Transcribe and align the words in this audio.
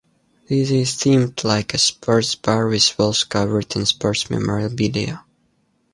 This 0.47 0.71
is 0.71 0.89
themed 0.95 1.43
like 1.43 1.75
a 1.75 1.77
sports 1.77 2.33
bar 2.33 2.67
with 2.67 2.97
walls 2.97 3.23
covered 3.23 3.75
in 3.75 3.85
sports 3.85 4.31
memorabilia. 4.31 5.23